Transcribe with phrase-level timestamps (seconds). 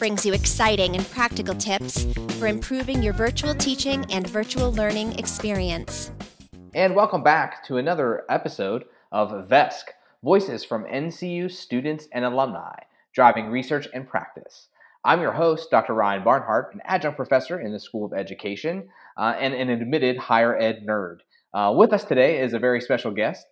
[0.00, 2.06] brings you exciting and practical tips
[2.38, 6.10] for improving your virtual teaching and virtual learning experience.
[6.74, 9.82] And welcome back to another episode of VESC
[10.24, 12.76] Voices from NCU Students and Alumni,
[13.12, 14.68] Driving Research and Practice.
[15.04, 15.92] I'm your host, Dr.
[15.92, 18.88] Ryan Barnhart, an adjunct professor in the School of Education
[19.18, 21.18] uh, and an admitted higher ed nerd.
[21.52, 23.44] Uh, with us today is a very special guest.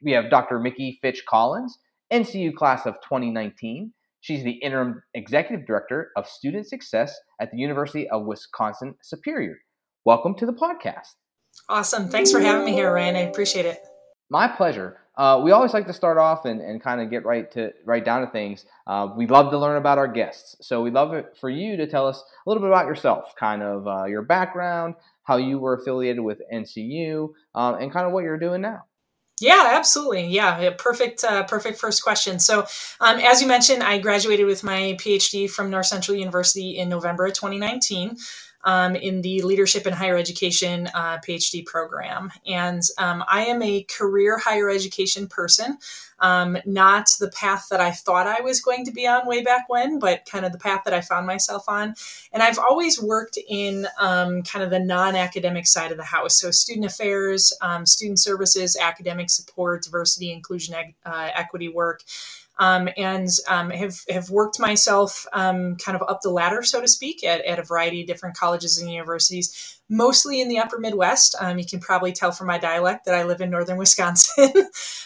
[0.00, 0.60] We have Dr.
[0.60, 1.80] Mickey Fitch Collins,
[2.12, 3.92] NCU class of 2019.
[4.26, 9.54] She's the interim executive director of student success at the University of Wisconsin Superior.
[10.04, 11.14] Welcome to the podcast.
[11.68, 12.08] Awesome.
[12.08, 13.14] Thanks for having me here, Ryan.
[13.14, 13.78] I appreciate it.
[14.28, 14.96] My pleasure.
[15.16, 18.04] Uh, we always like to start off and, and kind of get right to right
[18.04, 18.66] down to things.
[18.88, 21.86] Uh, we love to learn about our guests, so we'd love it for you to
[21.86, 25.74] tell us a little bit about yourself, kind of uh, your background, how you were
[25.74, 28.82] affiliated with NCU, um, and kind of what you're doing now.
[29.40, 30.28] Yeah, absolutely.
[30.28, 31.22] Yeah, perfect.
[31.22, 32.38] Uh, perfect first question.
[32.38, 32.66] So,
[33.00, 37.34] um, as you mentioned, I graduated with my PhD from Northcentral University in November of
[37.34, 38.16] 2019
[38.66, 42.32] um, in the Leadership in Higher Education uh, PhD program.
[42.46, 45.78] And um, I am a career higher education person,
[46.18, 49.68] um, not the path that I thought I was going to be on way back
[49.68, 51.94] when, but kind of the path that I found myself on.
[52.32, 56.40] And I've always worked in um, kind of the non academic side of the house.
[56.40, 62.02] So, student affairs, um, student services, academic support, diversity, inclusion, uh, equity work
[62.58, 66.88] um, and um, have have worked myself um, kind of up the ladder, so to
[66.88, 71.34] speak, at, at a variety of different colleges and universities, mostly in the Upper Midwest.
[71.38, 74.52] Um, you can probably tell from my dialect that I live in northern Wisconsin,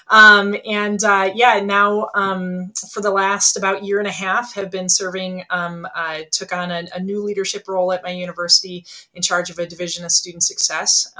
[0.08, 4.70] um, and uh, yeah, now um, for the last about year and a half, have
[4.70, 5.44] been serving.
[5.50, 8.84] I took on a, a, new leadership role at my university
[9.14, 11.12] in charge of a division of student success,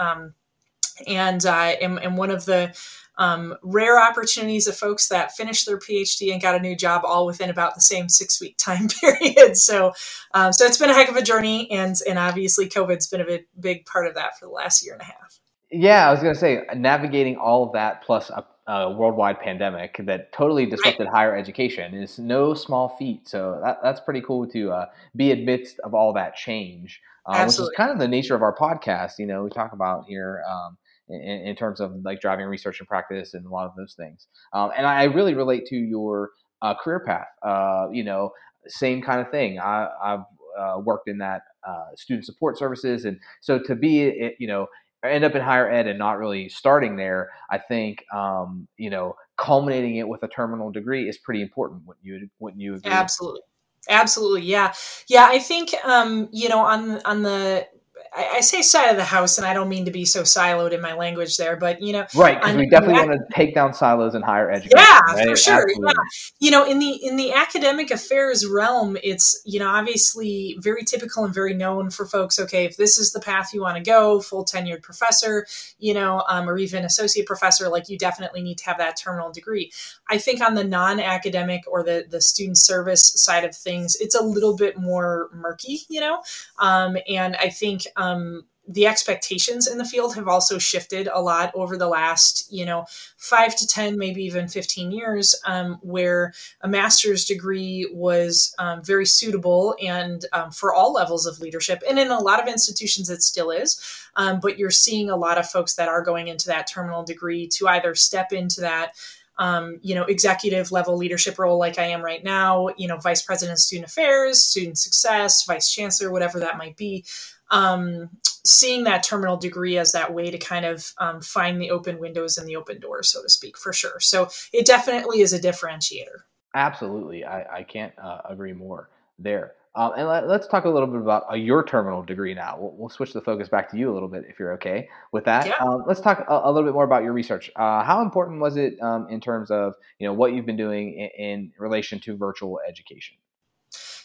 [1.06, 2.74] and uh, am, am one of the
[3.20, 7.26] um, rare opportunities of folks that finished their PhD and got a new job all
[7.26, 9.56] within about the same six week time period.
[9.56, 9.92] So,
[10.32, 13.26] um, so it's been a heck of a journey, and and obviously COVID's been a
[13.26, 15.38] big, big part of that for the last year and a half.
[15.70, 20.00] Yeah, I was going to say navigating all of that plus a, a worldwide pandemic
[20.04, 21.14] that totally disrupted right.
[21.14, 23.28] higher education is no small feat.
[23.28, 27.60] So that, that's pretty cool to uh, be amidst of all that change, uh, which
[27.60, 29.12] is kind of the nature of our podcast.
[29.20, 30.42] You know, we talk about here.
[30.50, 30.76] Um,
[31.10, 34.26] in, in, terms of like driving research and practice and a lot of those things.
[34.52, 36.30] Um, and I really relate to your
[36.62, 37.26] uh, career path.
[37.42, 38.32] Uh, you know,
[38.66, 39.58] same kind of thing.
[39.58, 40.24] I, have
[40.58, 44.66] uh, worked in that uh, student support services, and so to be, you know,
[45.04, 49.16] end up in higher ed and not really starting there, I think, um, you know,
[49.38, 51.86] culminating it with a terminal degree is pretty important.
[51.86, 52.28] Wouldn't you?
[52.38, 52.90] Wouldn't you agree?
[52.90, 53.40] Absolutely.
[53.88, 54.74] Absolutely, yeah,
[55.08, 55.26] yeah.
[55.30, 57.66] I think um, you know on on the
[58.12, 60.72] I, I, say side of the house, and I don't mean to be so siloed
[60.72, 62.40] in my language there, but you know, right?
[62.40, 64.78] Because we definitely want to take down silos in higher education.
[64.78, 65.28] Yeah, right?
[65.28, 65.66] for sure.
[65.68, 65.92] Yeah.
[66.40, 71.24] You know, in the in the academic affairs realm, it's you know obviously very typical
[71.24, 72.40] and very known for folks.
[72.40, 75.46] Okay, if this is the path you want to go, full tenured professor,
[75.78, 79.30] you know, um, or even associate professor, like you definitely need to have that terminal
[79.30, 79.70] degree.
[80.08, 84.24] I think on the non-academic or the the student service side of things, it's a
[84.24, 86.22] little bit more murky, you know,
[86.58, 91.50] um, and I think um, the expectations in the field have also shifted a lot
[91.54, 92.84] over the last, you know,
[93.16, 99.06] five to 10, maybe even 15 years, um, where a master's degree was um, very
[99.06, 101.82] suitable and um, for all levels of leadership.
[101.88, 103.80] And in a lot of institutions, it still is.
[104.14, 107.48] Um, but you're seeing a lot of folks that are going into that terminal degree
[107.56, 108.92] to either step into that.
[109.38, 113.22] Um, you know, executive level leadership role like I am right now, you know, vice
[113.22, 117.06] president of student affairs, student success, vice chancellor, whatever that might be
[117.50, 118.10] um,
[118.44, 122.38] seeing that terminal degree as that way to kind of um, find the open windows
[122.38, 124.00] and the open doors, so to speak, for sure.
[124.00, 126.24] So it definitely is a differentiator.
[126.54, 127.24] Absolutely.
[127.24, 129.54] I, I can't uh, agree more there.
[129.76, 132.56] Um, and let, us talk a little bit about uh, your terminal degree now.
[132.58, 135.24] We'll, we'll, switch the focus back to you a little bit if you're okay with
[135.26, 135.46] that.
[135.46, 135.52] Yeah.
[135.60, 137.52] Um, let's talk a, a, little bit more about your research.
[137.54, 140.94] Uh, how important was it um, in terms of you know what you've been doing
[140.94, 143.16] in, in relation to virtual education?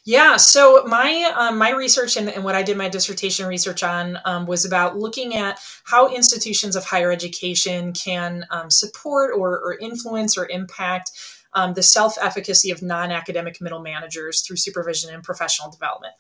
[0.08, 4.20] Yeah, so my um, my research and, and, what I did my dissertation research on
[4.24, 9.80] um, was about looking at how institutions of higher education can um, support or, or,
[9.80, 11.10] influence or impact
[11.54, 16.14] um, the self efficacy of non academic middle managers through supervision and professional development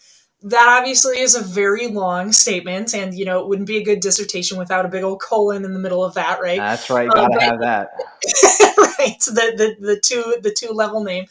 [0.44, 4.00] that obviously is a very long statement and you know it wouldn't be a good
[4.00, 6.60] dissertation without a big old colon in the middle of that right?
[6.60, 7.92] That's right gotta um, have that.
[8.78, 11.26] Right the, the the two the two level name.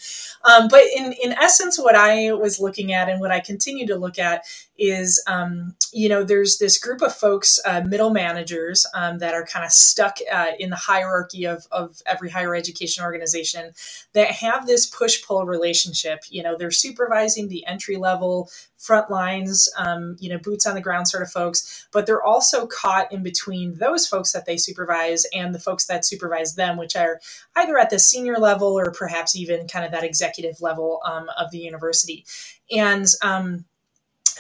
[0.45, 3.97] Um, but in in essence what i was looking at and what i continue to
[3.97, 4.45] look at
[4.77, 9.45] is um, you know there's this group of folks uh, middle managers um, that are
[9.45, 13.73] kind of stuck uh, in the hierarchy of, of every higher education organization
[14.15, 16.21] that have this push pull relationship.
[16.29, 18.51] You know they're supervising the entry level
[18.85, 22.67] front lines um, you know boots on the ground sort of folks but they're also
[22.67, 26.97] caught in between those folks that they supervise and the folks that supervise them which
[26.97, 27.21] are
[27.57, 31.51] either at the senior level or perhaps even kind of that executive level um, of
[31.51, 32.25] the university.
[32.71, 33.65] And um,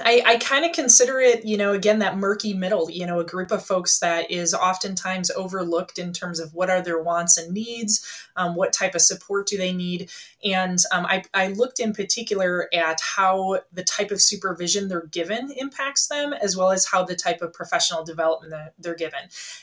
[0.01, 3.25] I, I kind of consider it, you know, again, that murky middle, you know, a
[3.25, 7.53] group of folks that is oftentimes overlooked in terms of what are their wants and
[7.53, 8.05] needs,
[8.37, 10.11] um, what type of support do they need.
[10.45, 15.53] And um, I, I looked in particular at how the type of supervision they're given
[15.57, 19.21] impacts them, as well as how the type of professional development they're given.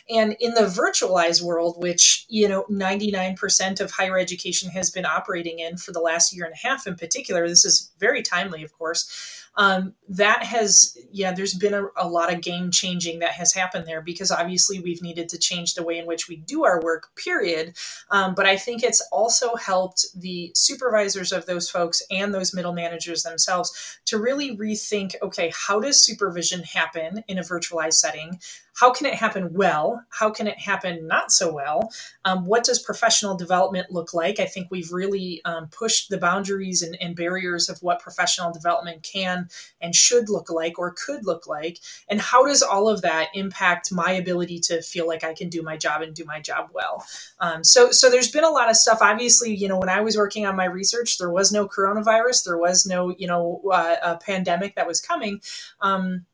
[0.10, 5.60] And in the virtualized world, which, you know, 99% of higher education has been operating
[5.60, 8.72] in for the last year and a half in particular, this is very timely, of
[8.78, 13.54] course um, that has yeah there's been a, a lot of game changing that has
[13.54, 16.82] happened there because obviously we've needed to change the way in which we do our
[16.82, 17.76] work period.
[18.10, 22.74] Um, but i think it's also helped the supervisors of those folks and those middle
[22.74, 28.40] managers themselves to really rethink okay how does supervision happen in a virtualized setting
[28.74, 30.04] how can it happen well?
[30.10, 31.92] How can it happen not so well?
[32.26, 34.40] Um, what does professional development look like?
[34.40, 39.04] I think we've really um, pushed the boundaries and, and, barriers of what professional development
[39.04, 39.50] can
[39.82, 41.80] and should look like or could look like.
[42.08, 45.62] And how does all of that impact my ability to feel like I can do
[45.62, 47.06] my job and do my job well?
[47.40, 49.00] Um, so, so there's been a lot of stuff.
[49.02, 52.58] Obviously, you know, when I was working on my research, there was no coronavirus, there
[52.58, 55.42] was no, you know, uh, a pandemic that was coming.
[55.82, 56.26] Um,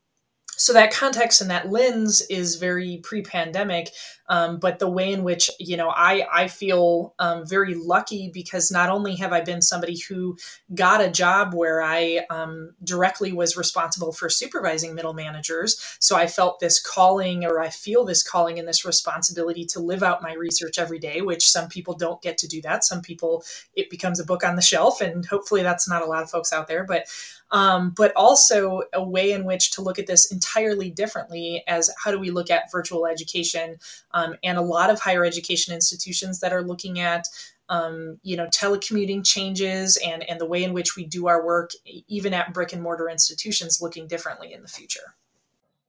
[0.58, 3.90] so that context and that lens is very pre-pandemic
[4.30, 8.70] um, but the way in which you know i i feel um, very lucky because
[8.70, 10.36] not only have i been somebody who
[10.74, 16.26] got a job where i um, directly was responsible for supervising middle managers so i
[16.26, 20.34] felt this calling or i feel this calling and this responsibility to live out my
[20.34, 22.84] research every day which some people don't get to do that.
[22.84, 23.44] Some people
[23.74, 26.52] it becomes a book on the shelf and hopefully that's not a lot of folks
[26.52, 27.06] out there but
[27.50, 32.10] um, but also a way in which to look at this entirely differently as how
[32.10, 33.78] do we look at virtual education?
[34.12, 37.28] Um, and a lot of higher education institutions that are looking at
[37.70, 41.72] um, you know telecommuting changes and and the way in which we do our work
[41.84, 45.14] even at brick and mortar institutions looking differently in the future.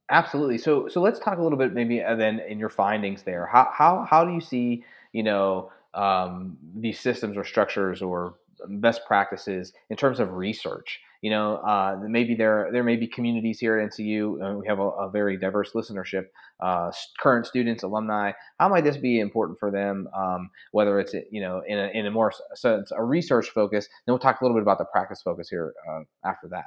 [0.09, 0.57] Absolutely.
[0.57, 3.45] So so let's talk a little bit maybe uh, then in your findings there.
[3.45, 4.83] How how, how do you see
[5.13, 8.35] you know um, these systems or structures or
[8.67, 13.59] best practices in terms of research you know, uh, maybe there there may be communities
[13.59, 14.41] here at NCU.
[14.41, 16.27] Uh, we have a, a, very diverse listenership,
[16.61, 18.31] uh, current students, alumni.
[18.59, 20.07] How might this be important for them?
[20.15, 23.87] Um, whether it's you know in a in a more sense a research focus.
[24.05, 26.65] Then we'll talk a little bit about the practice focus here uh, after that.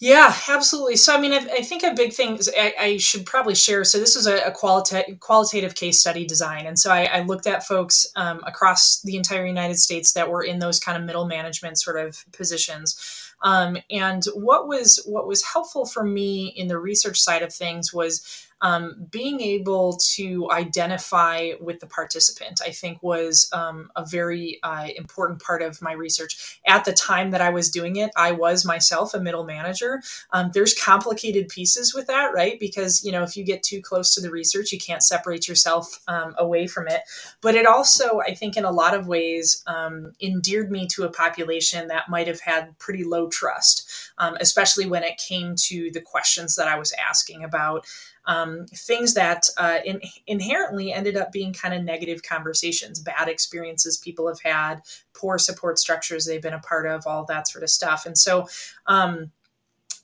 [0.00, 0.96] Yeah, absolutely.
[0.96, 3.84] So, I mean, I, I think a big thing is I, I, should probably share.
[3.84, 6.66] So, this is a, a qualita- qualitative case study design.
[6.66, 10.42] And so, I, I looked at folks um, across the entire United States that were
[10.42, 13.32] in those kind of middle management sort of positions.
[13.42, 17.92] Um, and what was what was helpful for me in the research side of things
[17.92, 24.58] was um, being able to identify with the participant, I think, was um, a very
[24.62, 26.58] uh, important part of my research.
[26.66, 30.02] At the time that I was doing it, I was myself a middle manager.
[30.30, 32.58] Um, there's complicated pieces with that, right?
[32.58, 36.00] Because you know, if you get too close to the research, you can't separate yourself
[36.08, 37.02] um, away from it.
[37.42, 41.12] But it also, I think, in a lot of ways, um, endeared me to a
[41.12, 46.00] population that might have had pretty low trust, um, especially when it came to the
[46.00, 47.84] questions that I was asking about
[48.26, 53.98] um, things that uh, in, inherently ended up being kind of negative conversations, bad experiences
[53.98, 54.82] people have had,
[55.14, 58.06] poor support structures they've been a part of, all that sort of stuff.
[58.06, 58.48] And so,
[58.86, 59.30] um,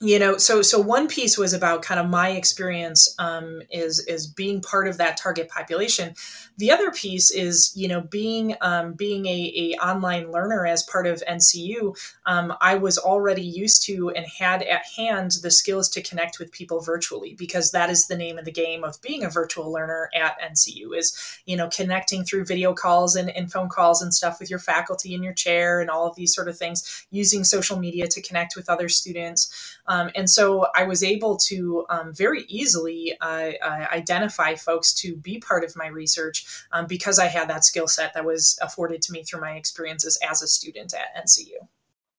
[0.01, 4.25] you know so so one piece was about kind of my experience um, is is
[4.25, 6.15] being part of that target population.
[6.57, 11.05] The other piece is you know being um, being a, a online learner as part
[11.05, 16.01] of ncu um, i was already used to and had at hand the skills to
[16.01, 19.29] connect with people virtually because that is the name of the game of being a
[19.29, 24.01] virtual learner at ncu is you know connecting through video calls and, and phone calls
[24.01, 27.05] and stuff with your faculty in your chair and all of these sort of things
[27.11, 31.85] using social media to connect with other students um, and so I was able to
[31.89, 37.19] um, very easily uh, uh, identify folks to be part of my research um, because
[37.19, 40.47] I had that skill set that was afforded to me through my experiences as a
[40.47, 41.67] student at NCU.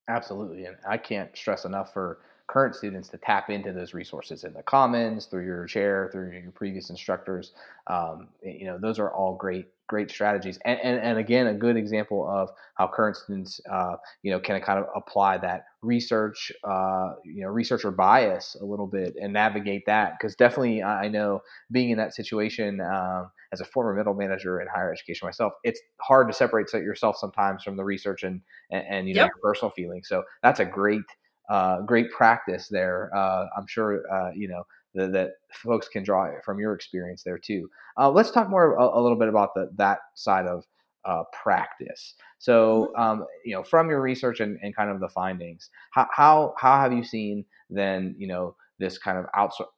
[0.07, 0.67] Absolutely.
[0.67, 4.63] And I can't stress enough for current students to tap into those resources in the
[4.65, 7.53] commons through your chair through your previous instructors
[7.87, 11.77] um, you know those are all great great strategies, and, and and again, a good
[11.77, 17.13] example of how current students, uh, you know, can kind of apply that research, uh,
[17.27, 20.15] you know, researcher bias a little bit and navigate that.
[20.15, 24.67] Because definitely, I know being in that situation um, as a former middle manager in
[24.67, 29.09] higher education myself, it's hard to separate yourself sometimes from the research and and, and
[29.09, 29.33] you know yep.
[29.35, 30.09] your personal feelings.
[30.09, 31.03] So that's a great
[31.51, 33.11] uh, great practice there.
[33.15, 34.63] Uh, I'm sure uh, you know
[34.95, 37.69] that, that, folks can draw from your experience there too.
[37.99, 40.65] Uh, let's talk more a, a, little bit about the, that side of
[41.05, 42.15] uh, practice.
[42.39, 43.03] So, mm-hmm.
[43.03, 46.81] um, you know, from your research and, and kind of the findings, how, how, how
[46.81, 49.69] have you seen then, you know, this kind of outsource,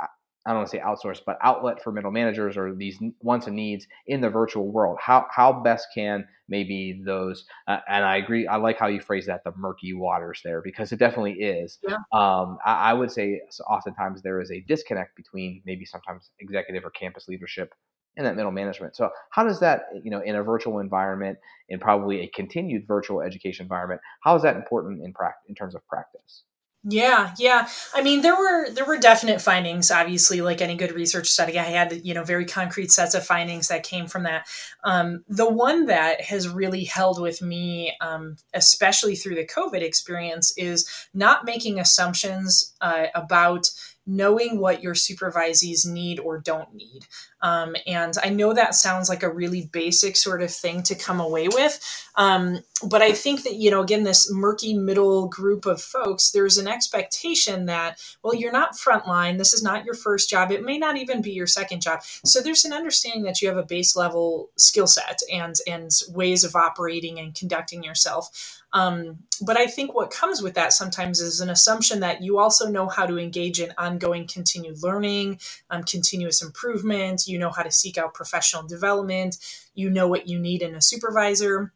[0.46, 3.56] I don't want to say outsource, but outlet for middle managers or these wants and
[3.56, 4.98] needs in the virtual world.
[5.00, 7.46] How how best can maybe those?
[7.66, 8.46] Uh, and I agree.
[8.46, 11.78] I like how you phrase that, the murky waters there, because it definitely is.
[11.82, 11.96] Yeah.
[12.12, 16.90] Um, I, I, would say oftentimes there is a disconnect between maybe sometimes executive or
[16.90, 17.72] campus leadership
[18.16, 18.96] and that middle management.
[18.96, 23.22] So how does that, you know, in a virtual environment, in probably a continued virtual
[23.22, 26.44] education environment, how is that important in practice in terms of practice?
[26.86, 27.66] Yeah, yeah.
[27.94, 29.90] I mean, there were there were definite findings.
[29.90, 33.68] Obviously, like any good research study, I had you know very concrete sets of findings
[33.68, 34.46] that came from that.
[34.84, 40.52] Um, the one that has really held with me, um, especially through the COVID experience,
[40.58, 43.64] is not making assumptions uh, about
[44.06, 47.06] knowing what your supervisees need or don't need.
[47.40, 51.20] Um, and I know that sounds like a really basic sort of thing to come
[51.20, 51.78] away with.
[52.16, 56.58] Um, but I think that, you know, again, this murky middle group of folks, there's
[56.58, 59.36] an expectation that, well, you're not frontline.
[59.38, 60.50] This is not your first job.
[60.50, 62.02] It may not even be your second job.
[62.24, 66.44] So there's an understanding that you have a base level skill set and, and ways
[66.44, 68.62] of operating and conducting yourself.
[68.74, 72.68] Um, but I think what comes with that sometimes is an assumption that you also
[72.68, 75.38] know how to engage in ongoing continued learning,
[75.70, 77.26] um, continuous improvement.
[77.26, 79.36] You know how to seek out professional development.
[79.74, 81.72] You know what you need in a supervisor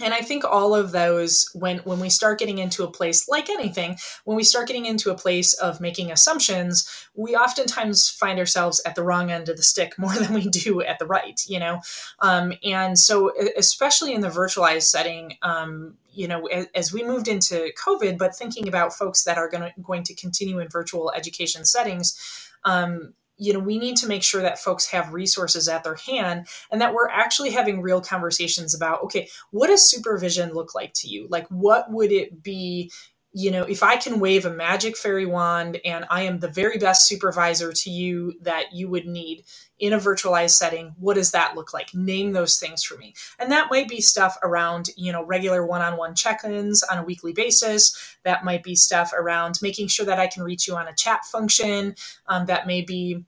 [0.00, 3.50] and i think all of those when when we start getting into a place like
[3.50, 8.80] anything when we start getting into a place of making assumptions we oftentimes find ourselves
[8.86, 11.58] at the wrong end of the stick more than we do at the right you
[11.58, 11.80] know
[12.20, 17.72] um, and so especially in the virtualized setting um, you know as, we moved into
[17.82, 21.64] covid but thinking about folks that are going to going to continue in virtual education
[21.64, 25.96] settings um, you know we need to make sure that folks have resources at their
[25.96, 30.92] hand and that we're actually having real conversations about okay what does supervision look like
[30.94, 31.26] to you?
[31.30, 32.90] Like what would it be
[33.34, 36.78] you know, if I can wave a magic fairy wand and I am the very
[36.78, 39.44] best supervisor to you that you would need
[39.78, 41.94] in a virtualized setting, what does that look like?
[41.94, 43.14] Name those things for me.
[43.38, 46.98] And that might be stuff around, you know, regular one on one check ins on
[46.98, 48.16] a weekly basis.
[48.24, 51.24] That might be stuff around making sure that I can reach you on a chat
[51.24, 51.96] function.
[52.26, 53.24] Um, that may be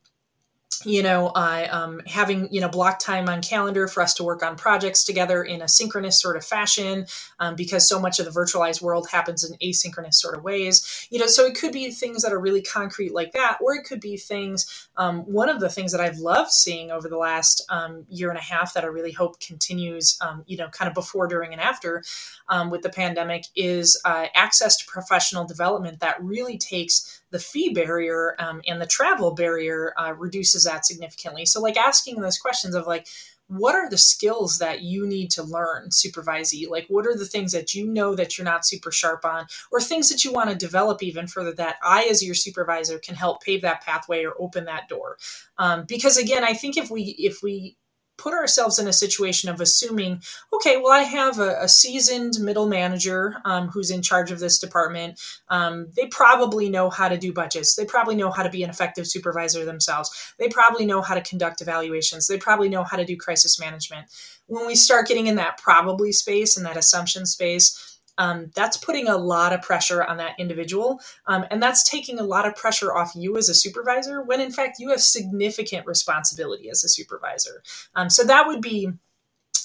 [0.84, 4.42] you know, I um, having you know block time on calendar for us to work
[4.42, 7.06] on projects together in a synchronous sort of fashion,
[7.38, 11.06] um, because so much of the virtualized world happens in asynchronous sort of ways.
[11.10, 13.84] You know, so it could be things that are really concrete like that, or it
[13.84, 14.88] could be things.
[14.96, 18.38] Um, one of the things that I've loved seeing over the last um, year and
[18.38, 21.60] a half that I really hope continues, um, you know, kind of before, during, and
[21.60, 22.02] after
[22.48, 27.74] um, with the pandemic is uh, access to professional development that really takes the fee
[27.74, 31.44] barrier um, and the travel barrier uh, reduces that significantly.
[31.44, 33.08] So, like asking those questions of like,
[33.48, 37.52] what are the skills that you need to learn supervisee like what are the things
[37.52, 40.56] that you know that you're not super sharp on or things that you want to
[40.56, 44.64] develop even further that i as your supervisor can help pave that pathway or open
[44.64, 45.18] that door
[45.58, 47.76] um, because again i think if we if we
[48.16, 52.68] put ourselves in a situation of assuming, okay, well, I have a, a seasoned middle
[52.68, 55.20] manager um, who's in charge of this department.
[55.48, 57.74] Um, they probably know how to do budgets.
[57.74, 60.34] They probably know how to be an effective supervisor themselves.
[60.38, 62.26] They probably know how to conduct evaluations.
[62.26, 64.06] They probably know how to do crisis management.
[64.46, 69.08] When we start getting in that probably space and that assumption space, um, that's putting
[69.08, 71.00] a lot of pressure on that individual.
[71.26, 74.52] Um, and that's taking a lot of pressure off you as a supervisor when in
[74.52, 77.62] fact you have significant responsibility as a supervisor.
[77.94, 78.92] Um, so that would be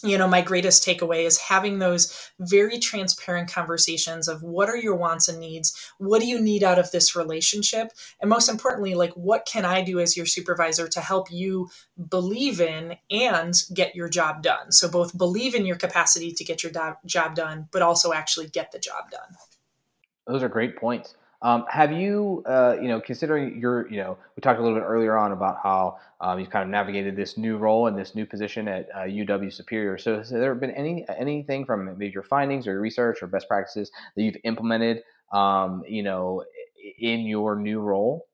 [0.04, 4.96] you know my greatest takeaway is having those very transparent conversations of what are your
[4.96, 5.76] wants and needs?
[5.98, 7.92] What do you need out of this relationship?
[8.22, 11.70] And most importantly like what can i do as your supervisor to help you
[12.10, 14.72] believe in and get your job done?
[14.72, 18.48] So both believe in your capacity to get your do- job done but also actually
[18.48, 19.36] get the job done.
[20.28, 24.42] Those are great points um, have you, uh, you know, considering your, you know, we
[24.42, 27.58] talked a little bit earlier on about how um, you've kind of navigated this new
[27.58, 29.98] role and this new position at uh, UW Superior.
[29.98, 33.48] So, has there been any anything from maybe your findings or your research or best
[33.48, 36.44] practices that you've implemented, um, you know,
[37.00, 38.29] in your new role?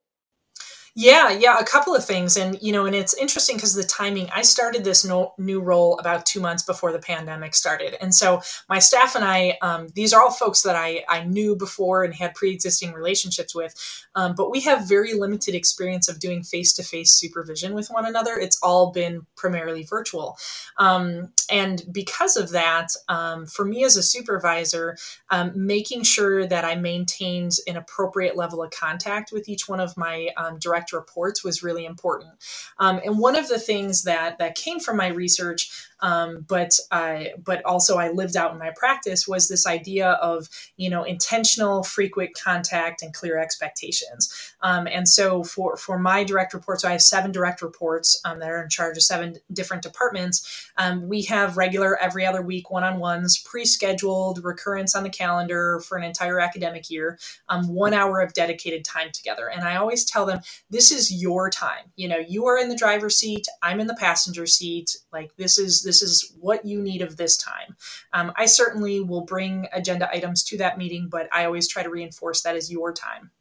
[0.98, 4.30] Yeah, yeah, a couple of things, and you know, and it's interesting because the timing.
[4.34, 8.42] I started this no, new role about two months before the pandemic started, and so
[8.70, 12.14] my staff and I, um, these are all folks that I I knew before and
[12.14, 13.76] had pre-existing relationships with,
[14.16, 18.38] um, but we have very limited experience of doing face-to-face supervision with one another.
[18.38, 20.38] It's all been primarily virtual,
[20.78, 24.96] um, and because of that, um, for me as a supervisor,
[25.30, 29.98] um, making sure that I maintained an appropriate level of contact with each one of
[29.98, 32.32] my um, direct direct reports was really important.
[32.80, 37.34] Um, and one of the things that that came from my research um, but I,
[37.44, 41.84] but also I lived out in my practice was this idea of you know intentional,
[41.84, 44.54] frequent contact and clear expectations.
[44.62, 48.40] Um, and so for for my direct reports, so I have seven direct reports um,
[48.40, 50.70] that are in charge of seven different departments.
[50.78, 56.04] Um, we have regular every other week one-on-ones, pre-scheduled recurrence on the calendar for an
[56.04, 57.18] entire academic year,
[57.50, 59.50] um, one hour of dedicated time together.
[59.50, 60.42] And I always tell them
[60.76, 61.86] this is your time.
[61.96, 64.98] You know, you are in the driver's seat, I'm in the passenger seat.
[65.14, 67.78] Like this is this is what you need of this time.
[68.12, 71.90] Um, I certainly will bring agenda items to that meeting, but I always try to
[71.90, 73.32] reinforce that as your time.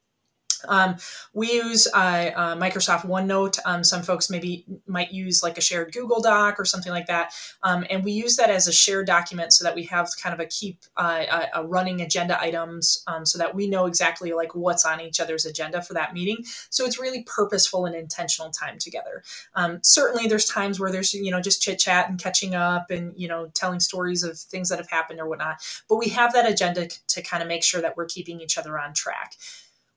[0.67, 0.97] Um,
[1.33, 3.59] we use uh, uh, Microsoft OneNote.
[3.65, 7.33] Um, some folks maybe might use like a shared Google Doc or something like that.
[7.63, 10.39] Um, and we use that as a shared document so that we have kind of
[10.39, 14.85] a keep uh, a, running agenda items um, so that we know exactly like what's
[14.85, 16.37] on each other's agenda for that meeting.
[16.69, 19.23] So it's really purposeful and intentional time together.
[19.55, 23.13] Um, certainly there's times where there's, you know, just chit chat and catching up and,
[23.15, 25.57] you know, telling stories of things that have happened or whatnot.
[25.89, 28.79] But we have that agenda to kind of make sure that we're keeping each other
[28.79, 29.35] on track.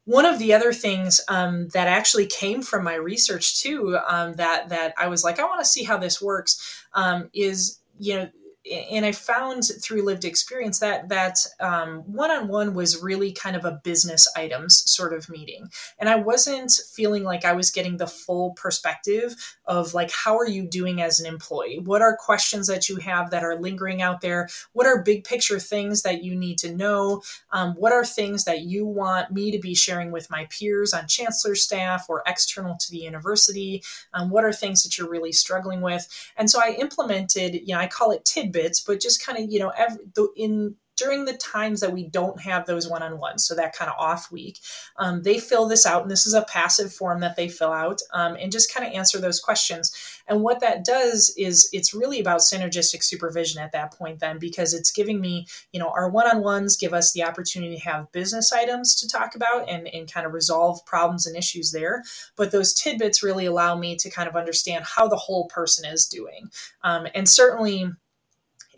[0.09, 4.71] One of the other things um, that actually came from my research too, um, that
[4.71, 8.29] that I was like, I want to see how this works, um, is you know
[8.71, 13.65] and I found through lived experience that that one on one was really kind of
[13.65, 18.07] a business items sort of meeting, and I wasn't feeling like I was getting the
[18.07, 19.35] full perspective
[19.67, 21.81] of like how are you doing as an employee?
[21.83, 24.49] What are questions that you have that are lingering out there?
[24.73, 27.23] What are big picture things that you need to know?
[27.53, 31.07] Um, what are things that you want me to be sharing with my peers on
[31.07, 33.83] chancellor staff or external to the university?
[34.15, 36.09] Um, what are things that you're really struggling with?
[36.37, 39.50] And so I implemented, you know, I call it tidbits tidbits, but just kind of,
[39.50, 43.55] you know, every, the, in during the times that we don't have those one-on-ones so
[43.55, 44.59] that kind of off week
[44.97, 48.00] um, they fill this out and this is a passive form that they fill out
[48.13, 49.97] um, and just kind of answer those questions.
[50.26, 54.75] And what that does is it's really about synergistic supervision at that point then because
[54.75, 58.97] it's giving me you know our one-on-ones give us the opportunity to have business items
[58.97, 62.02] to talk about and, and kind of resolve problems and issues there.
[62.37, 66.06] But those tidbits really allow me to kind of understand how the whole person is
[66.06, 66.50] doing.
[66.82, 67.93] Um, and certainly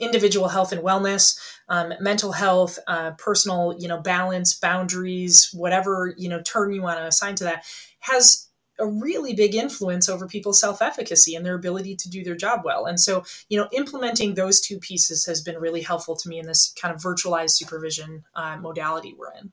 [0.00, 6.28] individual health and wellness, um, mental health, uh, personal, you know, balance, boundaries, whatever you
[6.28, 7.64] know term you want to assign to that,
[8.00, 12.62] has a really big influence over people's self-efficacy and their ability to do their job
[12.64, 12.86] well.
[12.86, 16.46] And so, you know, implementing those two pieces has been really helpful to me in
[16.46, 19.52] this kind of virtualized supervision uh, modality we're in.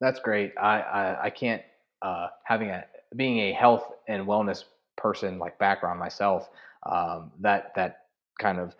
[0.00, 0.52] That's great.
[0.60, 1.62] I I, I can't
[2.02, 2.84] uh, having a
[3.16, 4.64] being a health and wellness
[4.96, 6.48] person like background myself.
[6.84, 8.04] Um, that that
[8.38, 8.74] kind of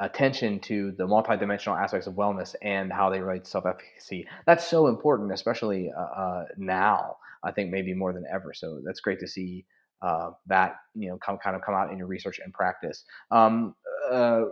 [0.00, 4.26] attention to the multidimensional aspects of wellness and how they relate to self-efficacy.
[4.46, 7.16] That's so important, especially uh, uh, now.
[7.44, 8.52] I think maybe more than ever.
[8.54, 9.66] So that's great to see
[10.02, 13.04] uh, that you know come kind of come out in your research and practice.
[13.30, 13.74] Um,
[14.10, 14.42] uh,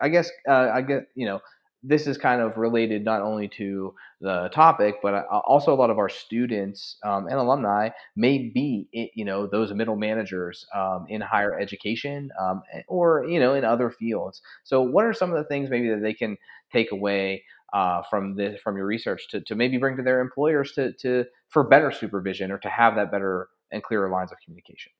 [0.00, 1.40] I guess uh, I get you know
[1.82, 5.90] this is kind of related not only to the topic, but uh, also a lot
[5.90, 11.20] of our students um, and alumni may be, you know, those middle managers um, in
[11.20, 14.40] higher education um, or, you know, in other fields.
[14.62, 16.36] So, what are some of the things maybe that they can
[16.72, 20.72] take away uh, from this from your research to, to maybe bring to their employers
[20.72, 24.92] to, to for better supervision or to have that better and clearer lines of communication?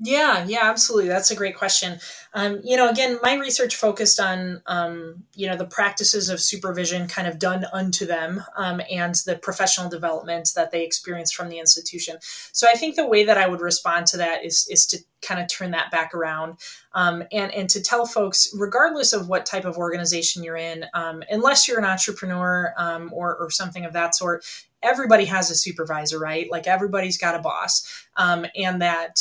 [0.00, 1.08] Yeah, yeah, absolutely.
[1.08, 2.00] That's a great question.
[2.34, 7.06] Um, you know, again, my research focused on, um, you know, the practices of supervision
[7.06, 11.60] kind of done unto them um, and the professional development that they experience from the
[11.60, 12.16] institution.
[12.52, 15.40] So I think the way that I would respond to that is, is to kind
[15.40, 16.58] of turn that back around
[16.92, 21.22] um, and, and to tell folks, regardless of what type of organization you're in, um,
[21.30, 24.44] unless you're an entrepreneur um, or, or something of that sort,
[24.82, 26.50] everybody has a supervisor, right?
[26.50, 28.06] Like everybody's got a boss.
[28.16, 29.20] and that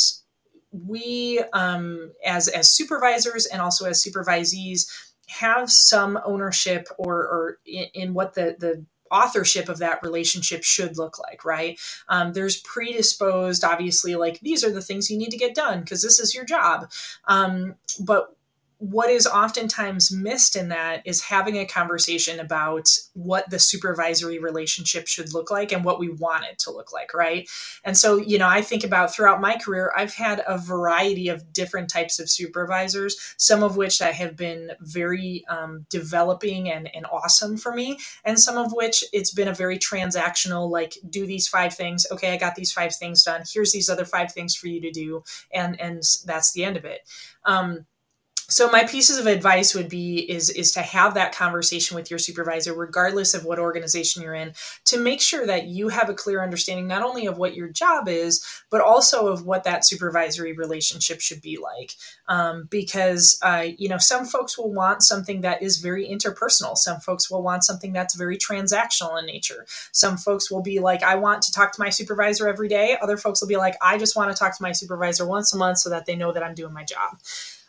[0.74, 4.88] we um, as as supervisors and also as supervisees
[5.28, 10.98] have some ownership or, or in, in what the the authorship of that relationship should
[10.98, 11.80] look like, right?
[12.10, 16.02] Um, there's predisposed, obviously, like these are the things you need to get done because
[16.02, 16.90] this is your job.
[17.28, 18.36] Um, but
[18.84, 25.08] what is oftentimes missed in that is having a conversation about what the supervisory relationship
[25.08, 27.50] should look like and what we want it to look like, right?
[27.86, 31.54] And so, you know, I think about throughout my career, I've had a variety of
[31.54, 37.06] different types of supervisors, some of which that have been very um, developing and, and
[37.06, 41.48] awesome for me, and some of which it's been a very transactional, like, do these
[41.48, 42.06] five things.
[42.12, 43.44] Okay, I got these five things done.
[43.50, 45.24] Here's these other five things for you to do.
[45.54, 47.00] And, and that's the end of it.
[47.46, 47.86] Um,
[48.54, 52.20] so my pieces of advice would be is is to have that conversation with your
[52.20, 54.54] supervisor regardless of what organization you're in
[54.86, 58.08] to make sure that you have a clear understanding not only of what your job
[58.08, 61.94] is but also of what that supervisory relationship should be like.
[62.28, 66.78] Um, because uh, you know some folks will want something that is very interpersonal.
[66.78, 69.66] Some folks will want something that's very transactional in nature.
[69.92, 72.98] Some folks will be like i want to talk to my supervisor every day.
[73.02, 75.58] Other folks will be like i just want to talk to my supervisor once a
[75.58, 77.18] month so that they know that i'm doing my job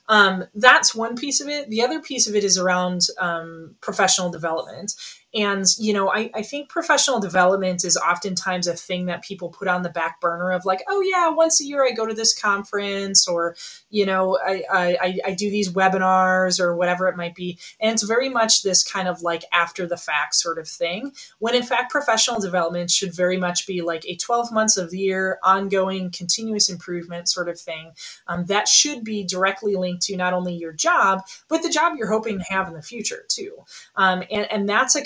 [0.09, 1.71] um, that's one piece of it.
[1.71, 4.95] The other piece of it is around um, professional development.
[5.35, 9.66] And, you know, I, I think professional development is oftentimes a thing that people put
[9.66, 12.38] on the back burner of like, oh, yeah, once a year I go to this
[12.38, 13.57] conference or,
[13.90, 17.59] you know, I, I, I do these webinars or whatever it might be.
[17.81, 21.12] And it's very much this kind of like after the fact sort of thing.
[21.40, 24.99] When in fact, professional development should very much be like a 12 months of the
[24.99, 27.92] year, ongoing, continuous improvement sort of thing.
[28.29, 32.11] Um, that should be directly linked to not only your job, but the job you're
[32.11, 33.64] hoping to have in the future too.
[33.97, 35.03] Um, and, and that's a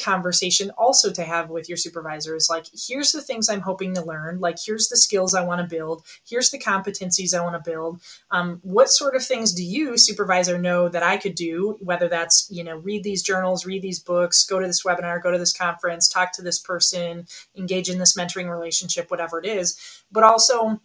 [0.76, 4.40] also to have with your supervisor is like, here's the things I'm hoping to learn.
[4.40, 6.04] Like, here's the skills I want to build.
[6.28, 8.00] Here's the competencies I want to build.
[8.30, 11.76] Um, what sort of things do you, supervisor, know that I could do?
[11.80, 15.30] Whether that's, you know, read these journals, read these books, go to this webinar, go
[15.30, 17.26] to this conference, talk to this person,
[17.56, 19.78] engage in this mentoring relationship, whatever it is.
[20.10, 20.80] But also,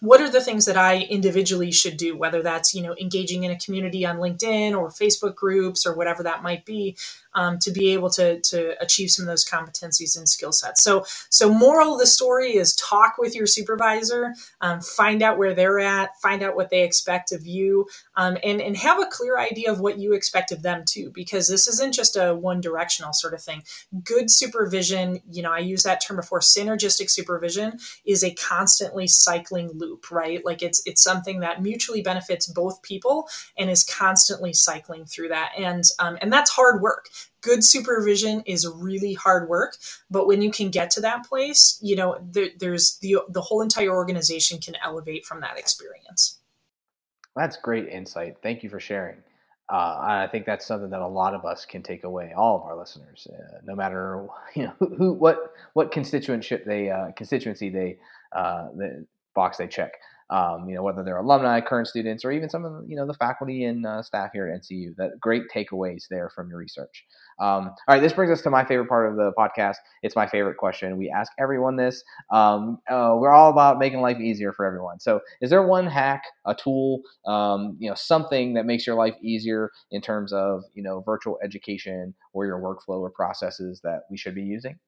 [0.00, 3.50] what are the things that I individually should do, whether that's, you know, engaging in
[3.50, 6.96] a community on LinkedIn or Facebook groups or whatever that might be,
[7.38, 10.82] um, to be able to, to achieve some of those competencies and skill sets.
[10.82, 15.54] So, so moral of the story is talk with your supervisor, um, find out where
[15.54, 19.38] they're at, find out what they expect of you, um, and, and have a clear
[19.38, 23.12] idea of what you expect of them too, because this isn't just a one directional
[23.12, 23.62] sort of thing.
[24.02, 29.70] Good supervision, you know, I use that term before, synergistic supervision is a constantly cycling
[29.74, 30.44] loop, right?
[30.44, 35.52] Like it's, it's something that mutually benefits both people and is constantly cycling through that.
[35.56, 37.06] And, um, and that's hard work
[37.40, 39.76] good supervision is really hard work
[40.10, 43.62] but when you can get to that place you know there, there's the the whole
[43.62, 46.38] entire organization can elevate from that experience.
[47.36, 48.36] That's great insight.
[48.42, 49.18] Thank you for sharing.
[49.70, 52.32] Uh, I think that's something that a lot of us can take away.
[52.34, 56.90] All of our listeners, uh, no matter you know who, who what what constituency they
[56.90, 57.98] uh, constituency they
[58.32, 59.92] uh, the box they check
[60.30, 63.14] um, you know, whether they're alumni, current students, or even some of you know the
[63.14, 64.94] faculty and uh, staff here at NCU.
[64.96, 67.04] That great takeaways there from your research.
[67.40, 69.76] Um, all right, this brings us to my favorite part of the podcast.
[70.02, 70.98] It's my favorite question.
[70.98, 72.02] We ask everyone this.
[72.30, 75.00] Um, uh, we're all about making life easier for everyone.
[75.00, 79.14] So, is there one hack, a tool, um, you know, something that makes your life
[79.22, 84.18] easier in terms of you know virtual education or your workflow or processes that we
[84.18, 84.78] should be using?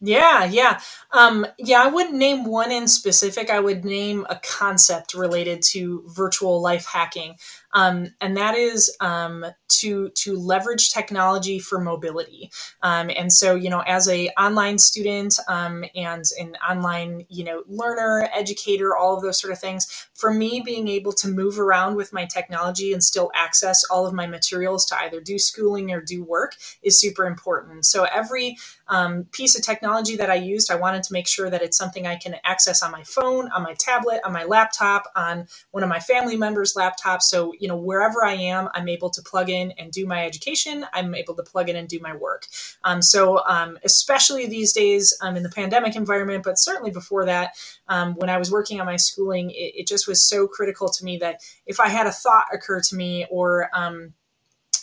[0.00, 0.80] Yeah, yeah.
[1.12, 3.50] Um, yeah, I wouldn't name one in specific.
[3.50, 7.36] I would name a concept related to virtual life hacking
[7.72, 12.50] um, and that is um, to to leverage technology for mobility.
[12.82, 17.62] Um, and so, you know, as a online student um, and an online, you know,
[17.68, 21.96] learner, educator, all of those sort of things, for me, being able to move around
[21.96, 26.00] with my technology and still access all of my materials to either do schooling or
[26.00, 27.86] do work is super important.
[27.86, 28.56] So every
[28.88, 32.06] um, piece of technology that I used, I wanted to make sure that it's something
[32.06, 35.88] I can access on my phone, on my tablet, on my laptop, on one of
[35.88, 37.22] my family members' laptops.
[37.22, 40.84] So you know, wherever I am, I'm able to plug in and do my education.
[40.92, 42.46] I'm able to plug in and do my work.
[42.84, 47.54] Um, so, um, especially these days um, in the pandemic environment, but certainly before that,
[47.88, 51.04] um, when I was working on my schooling, it, it, just was so critical to
[51.04, 54.12] me that if I had a thought occur to me or um,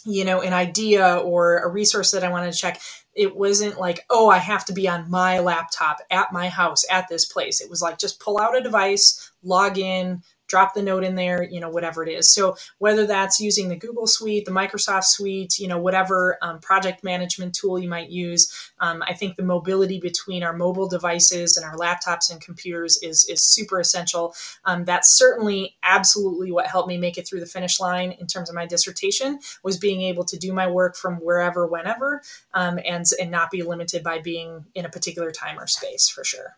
[0.07, 2.81] you know, an idea or a resource that I wanted to check,
[3.13, 7.09] it wasn't like, oh, I have to be on my laptop at my house at
[7.09, 7.59] this place.
[7.59, 11.43] It was like just pull out a device, log in, drop the note in there,
[11.43, 12.33] you know, whatever it is.
[12.33, 17.03] So whether that's using the Google Suite, the Microsoft Suite, you know, whatever um, project
[17.03, 21.65] management tool you might use, um, I think the mobility between our mobile devices and
[21.65, 24.33] our laptops and computers is is super essential.
[24.65, 28.49] Um, that's certainly absolutely what helped me make it through the finish line in terms
[28.49, 32.21] of my dissertation was being able to do my work from wherever, whenever,
[32.53, 36.23] um, and and not be limited by being in a particular time or space for
[36.23, 36.57] sure.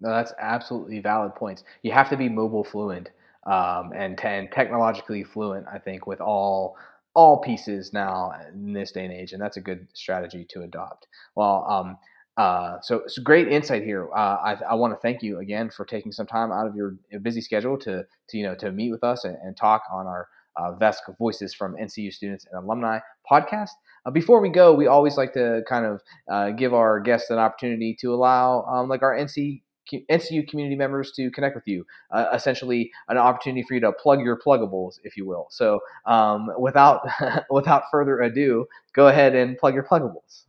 [0.00, 1.64] No, that's absolutely valid points.
[1.82, 3.10] You have to be mobile fluent.
[3.46, 5.66] um, and, and technologically fluent.
[5.72, 6.76] I think with all
[7.14, 11.06] all pieces now in this day and age, and that's a good strategy to adopt.
[11.34, 11.98] Well, um,
[12.36, 14.08] uh, so it's great insight here.
[14.14, 16.94] Uh, I, I want to thank you again for taking some time out of your
[17.22, 20.28] busy schedule to, to you know to meet with us and, and talk on our
[20.56, 22.98] uh, VESC Voices from NCU Students and Alumni
[23.30, 23.70] podcast.
[24.06, 27.38] Uh, before we go, we always like to kind of uh, give our guests an
[27.38, 29.62] opportunity to allow um, like our NC
[30.10, 31.86] NCU community members to connect with you.
[32.10, 35.46] Uh, essentially, an opportunity for you to plug your pluggables, if you will.
[35.50, 37.06] So, um, without
[37.50, 40.44] without further ado, go ahead and plug your pluggables.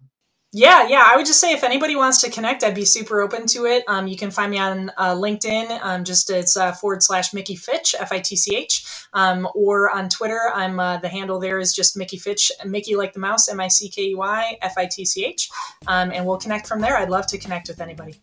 [0.52, 1.04] Yeah, yeah.
[1.06, 3.84] I would just say if anybody wants to connect, I'd be super open to it.
[3.88, 5.80] Um, you can find me on uh, LinkedIn.
[5.84, 9.91] Um, just it's uh, forward slash Mickey Fitch, F I T C H, um, or
[9.91, 10.52] on Twitter.
[10.56, 13.67] I'm uh, the handle there is just Mickey Fitch, Mickey like the mouse, M I
[13.67, 15.52] C K E Y F I T C H,
[15.86, 16.97] um, and we'll connect from there.
[16.97, 18.19] I'd love to connect with anybody.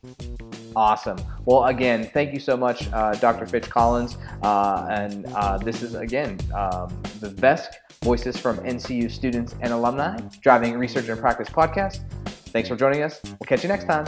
[0.76, 1.16] Awesome.
[1.46, 3.46] Well, again, thank you so much, uh, Dr.
[3.46, 4.18] Fitch Collins.
[4.42, 7.66] Uh, and uh, this is again um, the VESC
[8.02, 12.00] Voices from NCU Students and Alumni Driving Research and Practice podcast.
[12.52, 13.22] Thanks for joining us.
[13.24, 14.04] We'll catch you next time.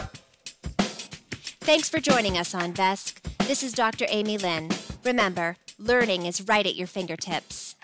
[0.76, 3.14] Thanks for joining us on VESC.
[3.46, 4.04] This is Dr.
[4.10, 4.68] Amy Lynn.
[5.04, 7.76] Remember, learning is right at your fingertips.